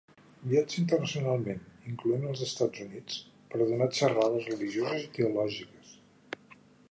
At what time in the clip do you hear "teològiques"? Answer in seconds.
5.19-5.95